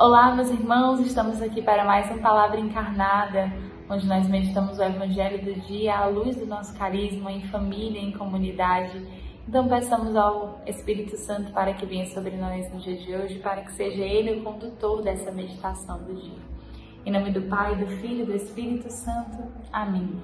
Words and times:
Olá, 0.00 0.34
meus 0.34 0.48
irmãos, 0.48 0.98
estamos 1.00 1.42
aqui 1.42 1.60
para 1.60 1.84
mais 1.84 2.10
uma 2.10 2.22
palavra 2.22 2.58
encarnada, 2.58 3.52
onde 3.86 4.06
nós 4.06 4.26
meditamos 4.26 4.78
o 4.78 4.82
Evangelho 4.82 5.44
do 5.44 5.60
dia 5.66 5.94
à 5.94 6.06
luz 6.06 6.36
do 6.36 6.46
nosso 6.46 6.74
carisma, 6.78 7.30
em 7.30 7.42
família, 7.48 8.00
em 8.00 8.10
comunidade. 8.10 9.06
Então, 9.46 9.68
peçamos 9.68 10.16
ao 10.16 10.58
Espírito 10.66 11.18
Santo 11.18 11.52
para 11.52 11.74
que 11.74 11.84
venha 11.84 12.06
sobre 12.06 12.34
nós 12.38 12.72
no 12.72 12.80
dia 12.80 12.96
de 12.96 13.14
hoje, 13.14 13.40
para 13.40 13.60
que 13.60 13.72
seja 13.72 14.02
Ele 14.02 14.40
o 14.40 14.42
condutor 14.42 15.02
dessa 15.02 15.30
meditação 15.30 15.98
do 15.98 16.14
dia. 16.14 16.38
Em 17.04 17.12
nome 17.12 17.30
do 17.30 17.42
Pai, 17.42 17.76
do 17.76 17.86
Filho 17.98 18.22
e 18.22 18.24
do 18.26 18.34
Espírito 18.34 18.90
Santo. 18.90 19.36
Amém. 19.70 20.18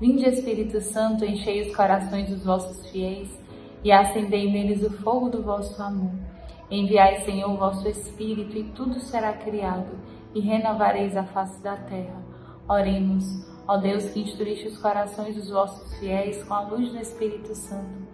Vinde, 0.00 0.24
Espírito 0.24 0.80
Santo, 0.80 1.24
enchei 1.24 1.62
os 1.62 1.74
corações 1.74 2.30
dos 2.30 2.44
vossos 2.44 2.88
fiéis 2.90 3.36
e 3.82 3.90
acendei 3.90 4.48
neles 4.48 4.84
o 4.84 4.90
fogo 5.02 5.28
do 5.28 5.42
vosso 5.42 5.82
amor. 5.82 6.25
Enviai, 6.68 7.24
Senhor, 7.24 7.48
o 7.48 7.56
vosso 7.56 7.86
Espírito, 7.88 8.56
e 8.58 8.64
tudo 8.64 8.98
será 8.98 9.32
criado, 9.34 9.96
e 10.34 10.40
renovareis 10.40 11.16
a 11.16 11.22
face 11.22 11.62
da 11.62 11.76
terra. 11.76 12.20
Oremos, 12.68 13.24
ó 13.68 13.76
Deus 13.76 14.06
que 14.06 14.20
instruíste 14.20 14.66
os 14.66 14.78
corações 14.78 15.36
dos 15.36 15.48
vossos 15.48 15.94
fiéis 15.98 16.42
com 16.42 16.54
a 16.54 16.62
luz 16.62 16.90
do 16.90 16.98
Espírito 16.98 17.54
Santo. 17.54 18.04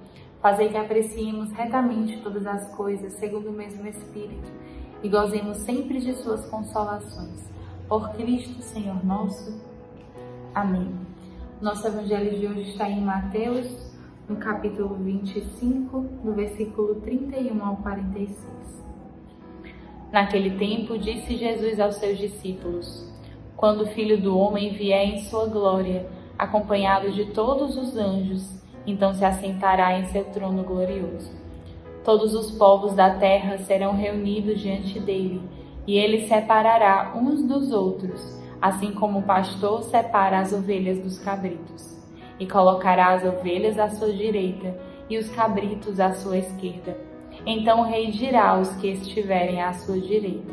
Fazei 0.42 0.68
que 0.68 0.76
apreciemos 0.76 1.50
retamente 1.52 2.20
todas 2.20 2.46
as 2.46 2.68
coisas 2.76 3.14
segundo 3.14 3.48
o 3.48 3.52
mesmo 3.52 3.86
Espírito, 3.86 4.50
e 5.02 5.08
gozemos 5.08 5.56
sempre 5.58 5.98
de 5.98 6.12
suas 6.16 6.44
consolações. 6.50 7.50
Por 7.88 8.10
Cristo, 8.10 8.60
Senhor 8.60 9.02
nosso. 9.02 9.62
Amém. 10.54 10.94
Nosso 11.58 11.86
evangelho 11.86 12.38
de 12.38 12.46
hoje 12.46 12.70
está 12.72 12.88
em 12.88 13.00
Mateus 13.00 13.91
no 14.32 14.38
capítulo 14.38 14.94
25, 14.94 16.00
do 16.24 16.32
versículo 16.32 16.94
31 17.02 17.62
ao 17.62 17.76
46. 17.76 18.40
Naquele 20.10 20.56
tempo, 20.58 20.96
disse 20.96 21.36
Jesus 21.36 21.78
aos 21.78 21.96
seus 21.96 22.16
discípulos: 22.16 23.12
Quando 23.54 23.82
o 23.82 23.88
Filho 23.88 24.18
do 24.18 24.36
Homem 24.38 24.72
vier 24.72 25.06
em 25.06 25.20
sua 25.20 25.46
glória, 25.46 26.08
acompanhado 26.38 27.12
de 27.12 27.26
todos 27.26 27.76
os 27.76 27.94
anjos, 27.94 28.48
então 28.86 29.12
se 29.12 29.22
assentará 29.22 29.98
em 29.98 30.06
seu 30.06 30.24
trono 30.24 30.64
glorioso. 30.64 31.30
Todos 32.02 32.34
os 32.34 32.50
povos 32.52 32.94
da 32.94 33.10
terra 33.16 33.58
serão 33.58 33.94
reunidos 33.94 34.60
diante 34.60 34.98
dele, 34.98 35.42
e 35.86 35.98
ele 35.98 36.26
separará 36.26 37.12
uns 37.14 37.42
dos 37.42 37.70
outros, 37.70 38.40
assim 38.62 38.92
como 38.92 39.18
o 39.18 39.24
pastor 39.24 39.82
separa 39.82 40.38
as 40.38 40.54
ovelhas 40.54 40.98
dos 41.00 41.18
cabritos 41.18 42.01
e 42.42 42.46
colocará 42.46 43.14
as 43.14 43.24
ovelhas 43.24 43.78
à 43.78 43.88
sua 43.88 44.12
direita 44.12 44.76
e 45.08 45.16
os 45.16 45.30
cabritos 45.30 46.00
à 46.00 46.12
sua 46.12 46.38
esquerda. 46.38 46.96
Então 47.46 47.80
o 47.80 47.84
rei 47.84 48.10
dirá 48.10 48.48
aos 48.48 48.74
que 48.76 48.88
estiverem 48.88 49.62
à 49.62 49.72
sua 49.72 50.00
direita: 50.00 50.52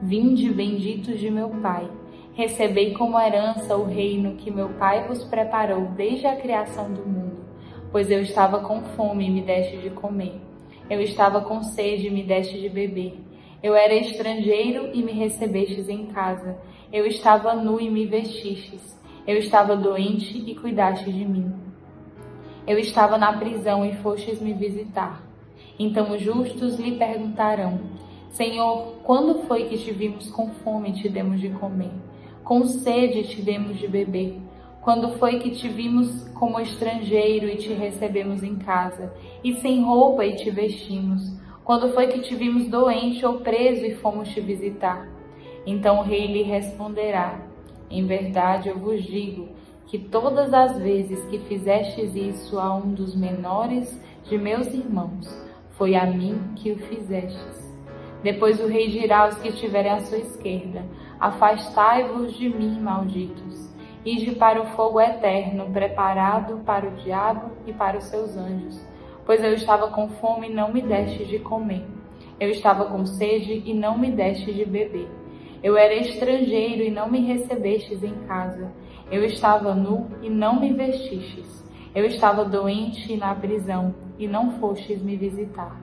Vinde, 0.00 0.48
benditos 0.52 1.18
de 1.18 1.32
meu 1.32 1.48
Pai, 1.60 1.90
recebei 2.34 2.94
como 2.94 3.18
herança 3.18 3.76
o 3.76 3.84
reino 3.84 4.36
que 4.36 4.48
meu 4.48 4.68
Pai 4.74 5.08
vos 5.08 5.24
preparou 5.24 5.86
desde 5.96 6.24
a 6.24 6.36
criação 6.36 6.92
do 6.92 7.04
mundo. 7.04 7.44
Pois 7.90 8.08
eu 8.12 8.22
estava 8.22 8.60
com 8.60 8.80
fome 8.96 9.26
e 9.26 9.30
me 9.30 9.42
deste 9.42 9.76
de 9.78 9.90
comer. 9.90 10.40
Eu 10.88 11.00
estava 11.00 11.40
com 11.40 11.64
sede 11.64 12.06
e 12.06 12.10
me 12.10 12.22
deste 12.22 12.60
de 12.60 12.68
beber. 12.68 13.18
Eu 13.60 13.74
era 13.74 13.94
estrangeiro 13.94 14.90
e 14.94 15.02
me 15.02 15.12
recebestes 15.12 15.88
em 15.88 16.06
casa. 16.06 16.56
Eu 16.92 17.04
estava 17.06 17.56
nu 17.56 17.80
e 17.80 17.90
me 17.90 18.06
vestistes. 18.06 18.94
Eu 19.26 19.38
estava 19.38 19.74
doente 19.74 20.36
e 20.36 20.54
cuidaste 20.54 21.10
de 21.10 21.24
mim. 21.24 21.50
Eu 22.66 22.78
estava 22.78 23.16
na 23.16 23.32
prisão 23.32 23.82
e 23.84 23.94
fostes 23.96 24.38
me 24.38 24.52
visitar. 24.52 25.22
Então 25.78 26.12
os 26.12 26.20
justos 26.20 26.78
lhe 26.78 26.98
perguntarão: 26.98 27.80
Senhor, 28.28 28.96
quando 29.02 29.46
foi 29.46 29.64
que 29.64 29.78
te 29.78 29.92
vimos 29.92 30.30
com 30.30 30.50
fome 30.50 30.90
e 30.90 30.92
te 30.92 31.08
demos 31.08 31.40
de 31.40 31.48
comer? 31.48 31.92
Com 32.44 32.66
sede 32.66 33.22
te 33.22 33.40
demos 33.40 33.78
de 33.78 33.88
beber? 33.88 34.38
Quando 34.82 35.16
foi 35.18 35.38
que 35.38 35.52
te 35.52 35.68
vimos 35.68 36.28
como 36.34 36.60
estrangeiro 36.60 37.48
e 37.48 37.56
te 37.56 37.72
recebemos 37.72 38.42
em 38.42 38.56
casa? 38.56 39.10
E 39.42 39.54
sem 39.54 39.82
roupa 39.82 40.26
e 40.26 40.36
te 40.36 40.50
vestimos? 40.50 41.32
Quando 41.64 41.94
foi 41.94 42.08
que 42.08 42.20
te 42.20 42.34
vimos 42.34 42.68
doente 42.68 43.24
ou 43.24 43.40
preso 43.40 43.86
e 43.86 43.94
fomos 43.94 44.28
te 44.28 44.40
visitar? 44.42 45.08
Então 45.64 46.00
o 46.00 46.02
rei 46.02 46.26
lhe 46.26 46.42
responderá: 46.42 47.53
em 47.98 48.06
verdade 48.06 48.68
eu 48.68 48.78
vos 48.78 49.02
digo 49.02 49.48
que 49.86 49.98
todas 49.98 50.52
as 50.52 50.78
vezes 50.78 51.24
que 51.26 51.38
fizestes 51.40 52.14
isso 52.14 52.58
a 52.58 52.74
um 52.74 52.92
dos 52.92 53.14
menores 53.14 54.00
de 54.24 54.38
meus 54.38 54.66
irmãos, 54.68 55.28
foi 55.72 55.94
a 55.94 56.06
mim 56.06 56.40
que 56.56 56.72
o 56.72 56.78
fizestes. 56.78 57.64
Depois 58.22 58.58
o 58.60 58.66
rei 58.66 58.88
dirá 58.88 59.24
aos 59.24 59.36
que 59.38 59.48
estiverem 59.48 59.92
à 59.92 60.00
sua 60.00 60.18
esquerda: 60.18 60.84
Afastai-vos 61.20 62.32
de 62.34 62.48
mim, 62.48 62.80
malditos, 62.80 63.70
ide 64.04 64.32
para 64.32 64.62
o 64.62 64.66
fogo 64.68 65.00
eterno, 65.00 65.70
preparado 65.72 66.62
para 66.64 66.88
o 66.88 66.96
diabo 66.96 67.52
e 67.66 67.72
para 67.72 67.98
os 67.98 68.04
seus 68.04 68.36
anjos. 68.36 68.80
Pois 69.26 69.42
eu 69.42 69.54
estava 69.54 69.88
com 69.88 70.08
fome 70.08 70.48
e 70.48 70.52
não 70.52 70.72
me 70.72 70.82
deste 70.82 71.24
de 71.24 71.38
comer. 71.38 71.84
Eu 72.40 72.50
estava 72.50 72.86
com 72.86 73.04
sede 73.06 73.62
e 73.64 73.72
não 73.72 73.96
me 73.96 74.10
deste 74.10 74.52
de 74.52 74.64
beber. 74.64 75.08
Eu 75.64 75.78
era 75.78 75.94
estrangeiro 75.94 76.82
e 76.82 76.90
não 76.90 77.10
me 77.10 77.20
recebestes 77.20 78.04
em 78.04 78.12
casa. 78.26 78.70
Eu 79.10 79.24
estava 79.24 79.74
nu 79.74 80.08
e 80.20 80.28
não 80.28 80.60
me 80.60 80.70
vestistes. 80.74 81.64
Eu 81.94 82.04
estava 82.04 82.44
doente 82.44 83.10
e 83.10 83.16
na 83.16 83.34
prisão 83.34 83.94
e 84.18 84.28
não 84.28 84.58
fostes 84.60 85.00
me 85.00 85.16
visitar. 85.16 85.80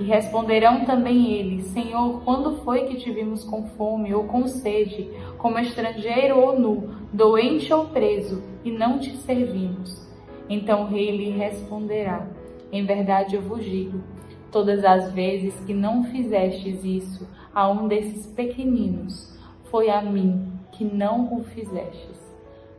E 0.00 0.04
responderão 0.04 0.86
também 0.86 1.30
eles: 1.34 1.66
Senhor, 1.66 2.22
quando 2.24 2.64
foi 2.64 2.86
que 2.86 2.96
te 2.96 3.12
vimos 3.12 3.44
com 3.44 3.66
fome 3.76 4.14
ou 4.14 4.24
com 4.24 4.46
sede, 4.46 5.10
como 5.36 5.58
estrangeiro 5.58 6.38
ou 6.38 6.58
nu, 6.58 6.94
doente 7.12 7.70
ou 7.70 7.84
preso, 7.84 8.42
e 8.64 8.70
não 8.70 8.98
te 8.98 9.14
servimos? 9.18 10.08
Então 10.48 10.84
o 10.84 10.86
rei 10.86 11.14
lhe 11.14 11.28
responderá: 11.32 12.26
Em 12.72 12.82
verdade 12.86 13.36
eu 13.36 13.42
vos 13.42 13.62
digo, 13.62 14.00
todas 14.50 14.84
as 14.84 15.12
vezes 15.12 15.58
que 15.64 15.74
não 15.74 16.04
fizestes 16.04 16.84
isso 16.84 17.28
a 17.54 17.68
um 17.68 17.88
desses 17.88 18.26
pequeninos, 18.26 19.36
foi 19.64 19.90
a 19.90 20.00
mim 20.00 20.52
que 20.72 20.84
não 20.84 21.32
o 21.34 21.44
fizestes. 21.44 22.18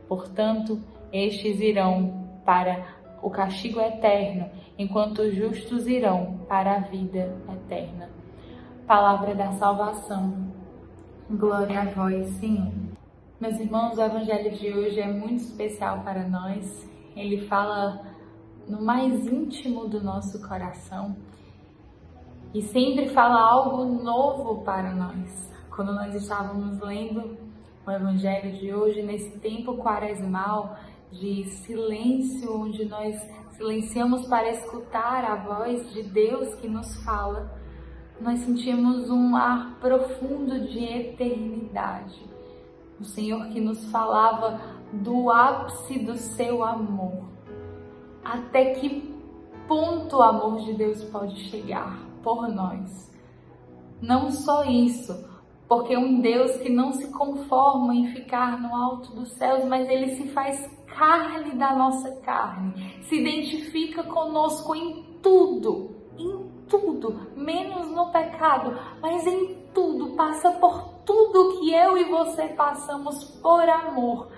Portanto, 0.08 0.80
estes 1.12 1.60
irão 1.60 2.28
para 2.44 2.84
o 3.22 3.30
castigo 3.30 3.80
eterno, 3.80 4.50
enquanto 4.78 5.20
os 5.20 5.34
justos 5.34 5.86
irão 5.86 6.40
para 6.48 6.76
a 6.76 6.80
vida 6.80 7.36
eterna. 7.52 8.08
Palavra 8.86 9.34
da 9.34 9.52
salvação. 9.52 10.50
Glória 11.30 11.82
a 11.82 11.84
vós, 11.84 12.28
Senhor. 12.40 12.72
Meus 13.40 13.58
irmãos, 13.60 13.96
o 13.96 14.02
evangelho 14.02 14.50
de 14.50 14.72
hoje 14.72 15.00
é 15.00 15.06
muito 15.06 15.44
especial 15.44 16.00
para 16.00 16.26
nós. 16.26 16.88
Ele 17.14 17.46
fala 17.46 18.00
no 18.66 18.82
mais 18.82 19.26
íntimo 19.26 19.86
do 19.86 20.02
nosso 20.02 20.46
coração 20.46 21.16
e 22.52 22.62
sempre 22.62 23.08
fala 23.10 23.40
algo 23.40 23.84
novo 23.84 24.62
para 24.62 24.92
nós. 24.92 25.50
Quando 25.74 25.92
nós 25.92 26.14
estávamos 26.14 26.80
lendo 26.80 27.38
o 27.86 27.90
Evangelho 27.90 28.58
de 28.58 28.74
hoje, 28.74 29.02
nesse 29.02 29.38
tempo 29.38 29.76
quaresmal 29.76 30.76
de 31.12 31.44
silêncio, 31.44 32.60
onde 32.60 32.84
nós 32.84 33.16
silenciamos 33.52 34.26
para 34.26 34.50
escutar 34.50 35.24
a 35.24 35.36
voz 35.36 35.92
de 35.92 36.02
Deus 36.02 36.54
que 36.56 36.68
nos 36.68 36.96
fala, 37.04 37.56
nós 38.20 38.40
sentimos 38.40 39.08
um 39.10 39.36
ar 39.36 39.78
profundo 39.80 40.66
de 40.66 40.84
eternidade. 40.84 42.28
O 43.00 43.04
Senhor 43.04 43.46
que 43.48 43.60
nos 43.60 43.90
falava 43.90 44.60
do 44.92 45.30
ápice 45.30 46.00
do 46.00 46.16
seu 46.16 46.64
amor. 46.64 47.30
Até 48.24 48.74
que 48.74 49.14
ponto 49.66 50.16
o 50.16 50.22
amor 50.22 50.60
de 50.64 50.74
Deus 50.74 51.02
pode 51.04 51.36
chegar? 51.48 52.09
Por 52.22 52.48
nós. 52.48 53.10
Não 54.00 54.30
só 54.30 54.64
isso, 54.64 55.28
porque 55.68 55.96
um 55.96 56.20
Deus 56.20 56.56
que 56.56 56.68
não 56.68 56.92
se 56.92 57.08
conforma 57.12 57.94
em 57.94 58.08
ficar 58.08 58.60
no 58.60 58.74
alto 58.74 59.12
dos 59.14 59.32
céus, 59.34 59.64
mas 59.64 59.88
ele 59.88 60.16
se 60.16 60.28
faz 60.30 60.68
carne 60.86 61.54
da 61.54 61.74
nossa 61.74 62.10
carne, 62.22 63.02
se 63.04 63.16
identifica 63.20 64.02
conosco 64.02 64.74
em 64.74 65.18
tudo, 65.22 65.94
em 66.18 66.50
tudo, 66.68 67.28
menos 67.36 67.88
no 67.88 68.10
pecado, 68.10 68.76
mas 69.00 69.26
em 69.26 69.58
tudo, 69.72 70.16
passa 70.16 70.50
por 70.52 70.88
tudo 71.04 71.60
que 71.60 71.72
eu 71.72 71.96
e 71.96 72.04
você 72.04 72.48
passamos 72.48 73.24
por 73.40 73.68
amor. 73.68 74.28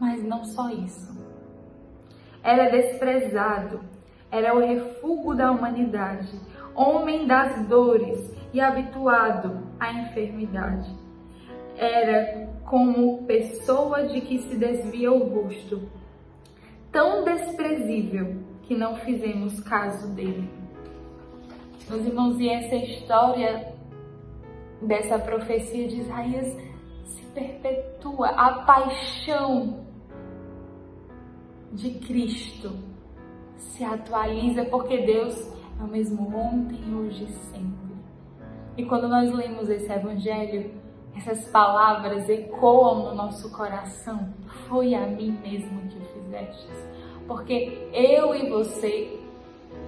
Mas 0.00 0.24
não 0.24 0.44
só 0.44 0.70
isso. 0.70 1.12
Era 2.42 2.70
desprezado, 2.70 3.80
era 4.30 4.54
o 4.54 4.60
refúgio 4.60 5.34
da 5.36 5.52
humanidade 5.52 6.40
homem 6.74 7.26
das 7.26 7.66
dores 7.68 8.32
e 8.52 8.60
habituado 8.60 9.66
à 9.78 9.92
enfermidade. 9.92 10.90
Era 11.76 12.48
como 12.64 13.24
pessoa 13.24 14.06
de 14.06 14.20
que 14.20 14.38
se 14.38 14.56
desvia 14.56 15.12
o 15.12 15.42
rosto, 15.42 15.88
tão 16.90 17.24
desprezível 17.24 18.36
que 18.62 18.74
não 18.74 18.96
fizemos 18.96 19.60
caso 19.60 20.14
dele. 20.14 20.48
Meus 21.88 22.06
irmãos, 22.06 22.38
e 22.38 22.48
essa 22.48 22.76
história 22.76 23.74
dessa 24.80 25.18
profecia 25.18 25.88
de 25.88 26.00
Isaías 26.00 26.56
se 27.04 27.22
perpetua, 27.34 28.28
a 28.28 28.62
paixão 28.64 29.84
de 31.72 31.90
Cristo 31.90 32.72
se 33.56 33.84
atualiza, 33.84 34.64
porque 34.66 34.98
Deus 34.98 35.34
é 35.82 35.84
o 35.84 35.88
mesmo 35.88 36.34
ontem, 36.34 36.94
hoje 36.94 37.24
e 37.24 37.32
sempre. 37.32 37.92
E 38.76 38.84
quando 38.84 39.08
nós 39.08 39.32
lemos 39.32 39.68
esse 39.68 39.90
evangelho, 39.92 40.70
essas 41.14 41.44
palavras 41.48 42.28
ecoam 42.28 43.10
no 43.10 43.14
nosso 43.14 43.50
coração. 43.50 44.32
Foi 44.68 44.94
a 44.94 45.06
mim 45.06 45.38
mesmo 45.42 45.82
que 45.88 45.98
o 45.98 46.04
fizestes. 46.04 46.88
Porque 47.26 47.88
eu 47.92 48.34
e 48.34 48.48
você 48.48 49.18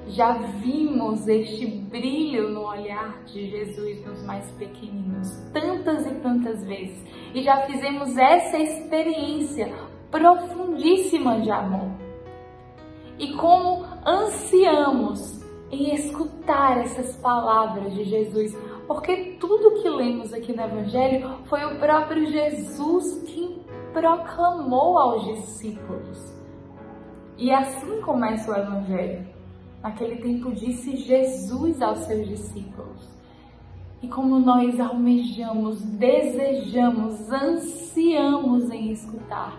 já 0.08 0.32
vimos 0.32 1.26
este 1.26 1.66
brilho 1.66 2.50
no 2.50 2.66
olhar 2.66 3.22
de 3.24 3.48
Jesus 3.48 4.04
nos 4.04 4.22
mais 4.24 4.50
pequeninos, 4.52 5.30
tantas 5.52 6.06
e 6.06 6.14
tantas 6.16 6.62
vezes. 6.64 7.02
E 7.32 7.42
já 7.42 7.62
fizemos 7.62 8.16
essa 8.18 8.58
experiência 8.58 9.72
profundíssima 10.10 11.40
de 11.40 11.50
amor. 11.50 11.90
E 13.18 13.32
como 13.34 13.84
ansiamos 14.04 15.43
em 15.74 15.94
escutar 15.94 16.78
essas 16.78 17.16
palavras 17.16 17.92
de 17.94 18.04
Jesus, 18.04 18.56
porque 18.86 19.36
tudo 19.40 19.82
que 19.82 19.88
lemos 19.88 20.32
aqui 20.32 20.54
no 20.54 20.62
Evangelho 20.62 21.38
foi 21.46 21.64
o 21.64 21.78
próprio 21.78 22.26
Jesus 22.26 23.22
que 23.26 23.60
proclamou 23.92 24.98
aos 24.98 25.24
discípulos. 25.24 26.34
E 27.36 27.50
assim 27.50 28.00
começa 28.02 28.50
o 28.50 28.56
Evangelho. 28.56 29.26
Naquele 29.82 30.16
tempo 30.16 30.52
disse 30.52 30.96
Jesus 30.96 31.82
aos 31.82 31.98
seus 32.00 32.28
discípulos. 32.28 33.14
E 34.00 34.08
como 34.08 34.38
nós 34.38 34.78
almejamos, 34.78 35.80
desejamos, 35.82 37.30
ansiamos 37.32 38.70
em 38.70 38.92
escutar, 38.92 39.58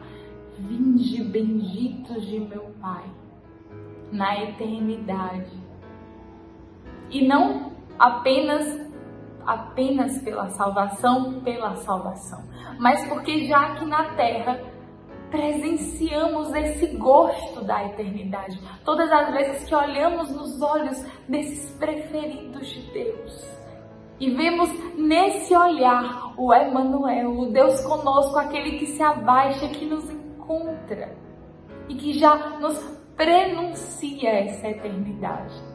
vinde 0.59 1.23
benditos 1.23 2.25
de 2.27 2.39
meu 2.39 2.65
Pai, 2.79 3.05
na 4.11 4.43
eternidade. 4.43 5.64
E 7.15 7.25
não 7.25 7.71
apenas 7.97 8.83
apenas 9.47 10.21
pela 10.21 10.49
salvação, 10.49 11.39
pela 11.41 11.75
salvação, 11.77 12.43
mas 12.77 13.07
porque 13.07 13.47
já 13.47 13.67
aqui 13.67 13.85
na 13.85 14.15
terra 14.15 14.59
presenciamos 15.31 16.53
esse 16.53 16.87
gosto 16.97 17.63
da 17.63 17.85
eternidade. 17.85 18.59
Todas 18.83 19.09
as 19.09 19.31
vezes 19.31 19.63
que 19.63 19.73
olhamos 19.73 20.29
nos 20.31 20.61
olhos 20.61 21.05
desses 21.29 21.69
preferidos 21.77 22.67
de 22.67 22.81
Deus 22.91 23.57
e 24.19 24.31
vemos 24.31 24.69
nesse 24.97 25.55
olhar 25.55 26.33
o 26.35 26.53
Emmanuel, 26.53 27.39
o 27.39 27.45
Deus 27.45 27.79
conosco, 27.85 28.37
aquele 28.37 28.77
que 28.77 28.87
se 28.87 29.01
abaixa, 29.01 29.69
que 29.69 29.85
nos 29.85 30.09
encontra 30.09 31.15
e 31.87 31.95
que 31.95 32.11
já 32.11 32.59
nos 32.59 32.77
prenuncia 33.15 34.31
essa 34.31 34.67
eternidade. 34.67 35.74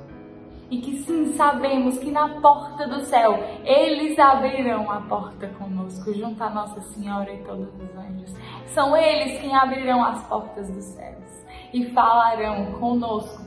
E 0.70 0.78
que 0.80 0.98
sim, 1.02 1.32
sabemos 1.32 1.98
que 1.98 2.10
na 2.10 2.28
porta 2.40 2.86
do 2.86 3.00
céu 3.04 3.34
eles 3.64 4.18
abrirão 4.18 4.88
a 4.90 5.00
porta 5.00 5.48
conosco, 5.48 6.12
junto 6.14 6.42
a 6.42 6.50
Nossa 6.50 6.80
Senhora 6.80 7.32
e 7.32 7.38
todos 7.38 7.68
os 7.74 7.96
anjos. 7.96 8.34
São 8.66 8.96
eles 8.96 9.40
quem 9.40 9.54
abrirão 9.54 10.04
as 10.04 10.22
portas 10.28 10.70
dos 10.70 10.84
céus 10.84 11.44
e 11.72 11.86
falarão 11.86 12.72
conosco, 12.78 13.44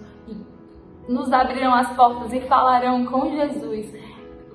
nos 1.07 1.31
abrirão 1.31 1.73
as 1.73 1.95
portas 1.95 2.33
e 2.33 2.41
falarão 2.41 3.05
com 3.05 3.29
Jesus 3.29 3.93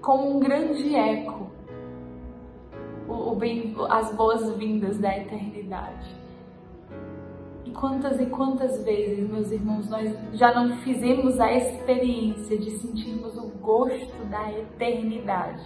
como 0.01 0.37
um 0.37 0.41
grande 0.41 0.95
eco, 0.95 1.51
o, 3.07 3.33
o 3.33 3.35
bem, 3.35 3.75
as 3.91 4.15
boas-vindas 4.15 4.99
da 4.99 5.17
eternidade. 5.17 6.18
Quantas 7.75 8.21
e 8.21 8.27
quantas 8.27 8.83
vezes, 8.85 9.29
meus 9.29 9.51
irmãos, 9.51 9.89
nós 9.89 10.15
já 10.35 10.53
não 10.55 10.77
fizemos 10.79 11.39
a 11.41 11.53
experiência 11.53 12.59
de 12.59 12.71
sentirmos 12.79 13.37
o 13.37 13.49
gosto 13.61 14.25
da 14.31 14.53
eternidade. 14.53 15.65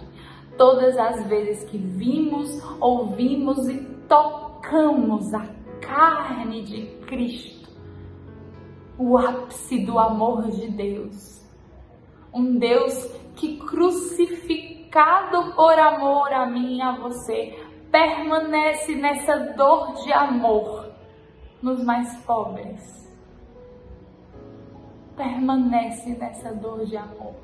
Todas 0.57 0.97
as 0.97 1.25
vezes 1.27 1.63
que 1.69 1.77
vimos, 1.77 2.61
ouvimos 2.79 3.67
e 3.67 3.79
tocamos 4.07 5.33
a 5.33 5.47
carne 5.81 6.63
de 6.63 6.85
Cristo, 7.07 7.69
o 8.97 9.17
ápice 9.17 9.85
do 9.85 9.97
amor 9.97 10.49
de 10.51 10.69
Deus. 10.69 11.43
Um 12.33 12.57
Deus 12.57 12.93
que 13.35 13.57
crucificado 13.57 15.53
por 15.55 15.77
amor 15.77 16.31
a 16.31 16.45
mim 16.45 16.77
e 16.77 16.81
a 16.81 16.95
você, 16.97 17.59
permanece 17.91 18.95
nessa 18.95 19.53
dor 19.55 19.93
de 20.03 20.11
amor 20.13 20.92
nos 21.63 21.81
mais 21.81 22.13
pobres. 22.23 23.09
Permanece 25.15 26.09
nessa 26.17 26.53
dor 26.53 26.85
de 26.85 26.97
amor. 26.97 27.35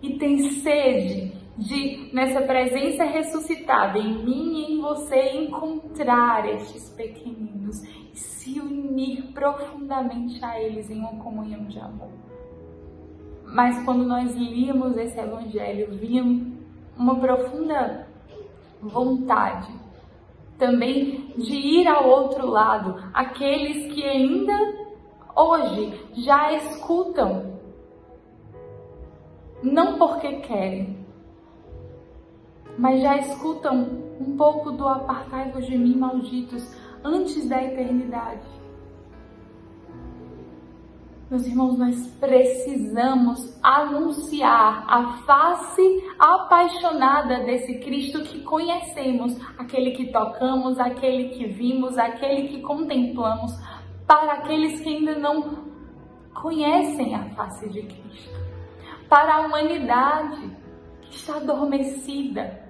E 0.00 0.16
tem 0.16 0.38
sede 0.60 1.32
de, 1.56 2.10
nessa 2.14 2.40
presença 2.42 3.02
ressuscitada 3.02 3.98
em 3.98 4.24
mim 4.24 4.54
e 4.54 4.72
em 4.74 4.80
você, 4.80 5.32
encontrar 5.32 6.48
estes 6.48 6.88
pequeninos 6.90 7.82
e 7.82 8.16
se 8.16 8.60
unir 8.60 9.32
profundamente 9.32 10.42
a 10.44 10.60
eles 10.60 10.88
em 10.88 11.00
uma 11.00 11.16
comunhão 11.16 11.64
de 11.64 11.80
amor. 11.80 12.12
Mas 13.44 13.84
quando 13.84 14.04
nós 14.04 14.32
líamos 14.36 14.96
esse 14.96 15.18
evangelho, 15.18 15.96
víamos 15.96 16.52
uma 16.96 17.18
profunda 17.18 18.06
vontade 18.80 19.87
também 20.58 21.32
de 21.36 21.54
ir 21.54 21.86
ao 21.86 22.08
outro 22.08 22.46
lado, 22.46 22.96
aqueles 23.14 23.92
que 23.92 24.04
ainda 24.04 24.52
hoje 25.34 26.04
já 26.14 26.52
escutam, 26.52 27.58
não 29.62 29.96
porque 29.96 30.36
querem, 30.40 30.98
mas 32.76 33.00
já 33.00 33.16
escutam 33.18 34.08
um 34.20 34.36
pouco 34.36 34.72
do 34.72 34.86
apartai-vos 34.86 35.64
de 35.66 35.78
mim, 35.78 35.96
malditos, 35.96 36.76
antes 37.04 37.48
da 37.48 37.62
eternidade. 37.62 38.57
Meus 41.30 41.46
irmãos, 41.46 41.76
nós 41.76 42.06
precisamos 42.18 43.54
anunciar 43.62 44.86
a 44.88 45.18
face 45.26 46.02
apaixonada 46.18 47.40
desse 47.40 47.80
Cristo 47.80 48.22
que 48.22 48.40
conhecemos, 48.40 49.36
aquele 49.58 49.90
que 49.90 50.06
tocamos, 50.06 50.78
aquele 50.80 51.28
que 51.28 51.46
vimos, 51.46 51.98
aquele 51.98 52.48
que 52.48 52.62
contemplamos, 52.62 53.52
para 54.06 54.32
aqueles 54.32 54.80
que 54.80 54.88
ainda 54.88 55.18
não 55.18 55.66
conhecem 56.32 57.14
a 57.14 57.28
face 57.34 57.68
de 57.68 57.82
Cristo, 57.82 58.34
para 59.06 59.34
a 59.34 59.40
humanidade 59.40 60.50
que 61.02 61.14
está 61.14 61.36
adormecida. 61.36 62.66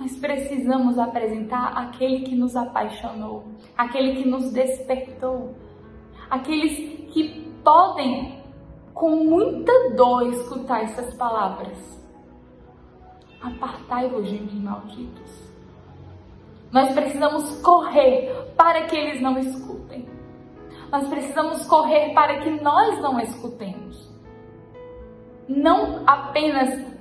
Nós 0.00 0.16
precisamos 0.16 0.98
apresentar 0.98 1.76
aquele 1.76 2.20
que 2.20 2.34
nos 2.34 2.56
apaixonou, 2.56 3.44
aquele 3.76 4.22
que 4.22 4.26
nos 4.26 4.50
despertou, 4.50 5.54
aqueles 6.30 7.02
que 7.12 7.41
podem, 7.64 8.42
com 8.94 9.10
muita 9.10 9.90
dor, 9.90 10.26
escutar 10.28 10.82
essas 10.82 11.14
palavras. 11.14 11.78
Apartai-vos 13.40 14.28
de 14.28 14.38
mim, 14.38 14.62
malditos. 14.62 15.50
Nós 16.70 16.92
precisamos 16.92 17.60
correr 17.60 18.52
para 18.56 18.86
que 18.86 18.96
eles 18.96 19.20
não 19.20 19.38
escutem. 19.38 20.08
Nós 20.90 21.08
precisamos 21.08 21.66
correr 21.66 22.12
para 22.14 22.40
que 22.40 22.50
nós 22.62 23.00
não 23.00 23.18
escutemos. 23.20 24.10
Não 25.48 26.02
apenas 26.06 26.92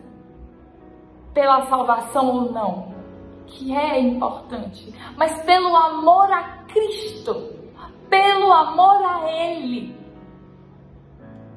pela 1.34 1.68
salvação 1.68 2.28
ou 2.28 2.52
não, 2.52 2.94
que 3.46 3.76
é 3.76 4.00
importante, 4.00 4.94
mas 5.16 5.42
pelo 5.44 5.76
amor 5.76 6.32
a 6.32 6.64
Cristo, 6.68 7.54
pelo 8.10 8.52
amor 8.52 9.02
a 9.04 9.32
Ele 9.32 10.01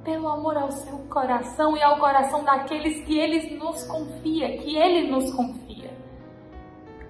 pelo 0.04 0.28
amor 0.28 0.56
ao 0.56 0.70
seu 0.70 0.99
coração 1.08 1.76
e 1.76 1.82
ao 1.82 1.99
coração 1.99 2.44
daqueles 2.44 3.02
que 3.04 3.18
ele 3.18 3.56
nos 3.56 3.82
confia, 3.84 4.58
que 4.58 4.76
ele 4.76 5.11
nos 5.11 5.32
confia. 5.32 5.90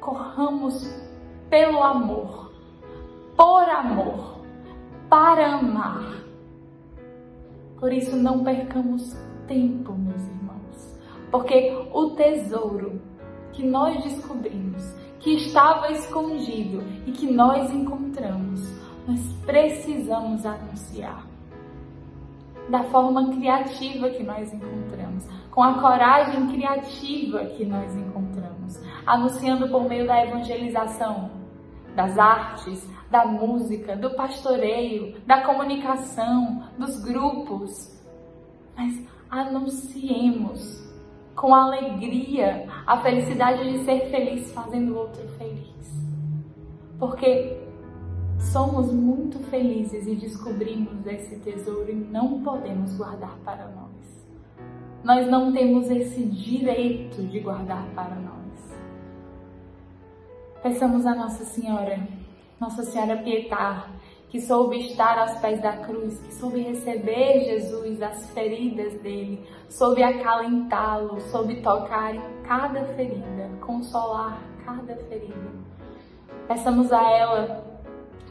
Corramos 0.01 0.89
pelo 1.51 1.83
amor, 1.83 2.53
por 3.37 3.69
amor, 3.69 4.39
para 5.11 5.57
amar. 5.57 6.25
Por 7.79 7.93
isso 7.93 8.17
não 8.17 8.45
percamos 8.45 9.13
tempo, 9.49 9.93
meus 9.93 10.23
irmãos, 10.23 10.99
porque 11.31 11.77
o 11.93 12.11
tesouro 12.11 13.03
que 13.53 13.67
nós 13.67 14.03
descobrimos, 14.05 14.83
que 15.19 15.35
estava 15.35 15.91
escondido 15.91 16.83
e 17.07 17.13
que 17.13 17.31
nós 17.31 17.73
encontramos, 17.73 18.61
nós 19.07 19.21
precisamos 19.45 20.47
anunciar 20.47 21.34
da 22.69 22.85
forma 22.85 23.31
criativa 23.35 24.11
que 24.11 24.23
nós 24.23 24.53
encontramos, 24.53 25.27
com 25.51 25.63
a 25.63 25.75
coragem 25.81 26.49
criativa 26.49 27.45
que 27.47 27.65
nós 27.65 27.95
encontramos, 27.95 28.81
anunciando 29.07 29.69
por 29.69 29.89
meio 29.89 30.07
da 30.07 30.25
evangelização, 30.25 31.31
das 31.95 32.19
artes, 32.19 32.89
da 33.11 33.25
música, 33.25 33.95
do 33.95 34.11
pastoreio, 34.11 35.15
da 35.27 35.43
comunicação, 35.43 36.65
dos 36.79 37.01
grupos. 37.05 37.71
Mas 38.77 39.07
anunciemos 39.31 40.83
com 41.37 41.55
alegria 41.55 42.67
a 42.87 42.99
felicidade 42.99 43.73
de 43.73 43.85
ser 43.85 44.11
feliz 44.11 44.53
fazendo 44.53 44.95
o 44.95 44.99
outro 44.99 45.27
feliz. 45.39 45.75
Porque 46.99 47.64
somos 48.45 48.93
muito 48.93 49.39
felizes 49.51 50.07
e 50.07 50.15
descobrimos 50.15 51.07
esse 51.07 51.37
tesouro 51.37 51.91
e 51.91 51.95
não 51.95 52.43
podemos 52.43 52.97
guardar 52.97 53.37
para 53.45 53.67
nós. 53.69 53.95
Nós 55.03 55.29
não 55.29 55.53
temos 55.53 55.91
esse 55.91 56.25
direito 56.25 57.23
de 57.23 57.41
guardar 57.41 57.87
para 57.95 58.15
nós. 58.15 58.35
Peçamos 60.63 61.05
a 61.05 61.15
Nossa 61.15 61.45
Senhora, 61.45 62.07
Nossa 62.59 62.83
Senhora 62.85 63.19
Pietá, 63.19 63.89
que 64.31 64.41
soube 64.41 64.79
estar 64.79 65.19
aos 65.19 65.39
pés 65.41 65.61
da 65.61 65.77
cruz, 65.79 66.19
que 66.21 66.35
soube 66.35 66.61
receber 66.61 67.45
Jesus, 67.45 68.03
as 68.03 68.31
feridas 68.31 68.95
dele, 69.01 69.47
soube 69.69 70.03
acalentá-lo, 70.03 71.21
soube 71.31 71.61
tocar 71.61 72.15
em 72.15 72.23
cada 72.43 72.85
ferida, 72.95 73.51
consolar 73.61 74.41
cada 74.65 74.97
ferida. 74.97 75.53
Peçamos 76.49 76.93
a 76.93 77.11
ela 77.11 77.64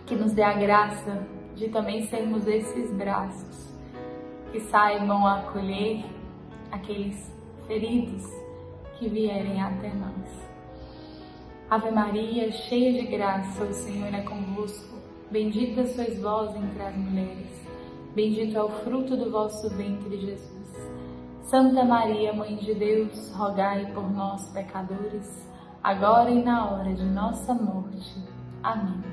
que 0.05 0.15
nos 0.15 0.33
dê 0.33 0.43
a 0.43 0.53
graça 0.53 1.25
de 1.55 1.69
também 1.69 2.05
sermos 2.07 2.47
esses 2.47 2.91
braços 2.91 3.73
que 4.51 4.59
saibam 4.59 5.25
acolher 5.25 6.05
aqueles 6.71 7.31
feridos 7.67 8.23
que 8.97 9.09
vierem 9.09 9.61
até 9.61 9.89
nós. 9.93 10.43
Ave 11.69 11.91
Maria, 11.91 12.51
cheia 12.51 13.01
de 13.01 13.07
graça, 13.07 13.63
o 13.63 13.73
Senhor 13.73 14.13
é 14.13 14.21
convosco. 14.21 14.97
Bendita 15.31 15.87
sois 15.87 16.21
vós 16.21 16.55
entre 16.55 16.83
as 16.83 16.95
mulheres. 16.95 17.67
Bendito 18.13 18.55
é 18.55 18.63
o 18.63 18.69
fruto 18.69 19.17
do 19.17 19.31
vosso 19.31 19.69
ventre, 19.71 20.19
Jesus. 20.19 20.91
Santa 21.41 21.83
Maria, 21.83 22.31
Mãe 22.33 22.55
de 22.57 22.75
Deus, 22.75 23.31
rogai 23.31 23.91
por 23.91 24.11
nós, 24.11 24.47
pecadores, 24.49 25.47
agora 25.83 26.29
e 26.29 26.43
na 26.43 26.69
hora 26.69 26.93
de 26.93 27.05
nossa 27.05 27.55
morte. 27.55 28.23
Amém. 28.61 29.12